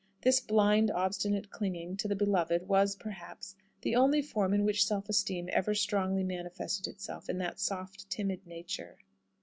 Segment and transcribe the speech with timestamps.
[0.23, 5.07] This blind, obstinate clinging to the beloved was, perhaps, the only form in which self
[5.09, 8.97] esteem ever strongly manifested itself in that soft, timid nature.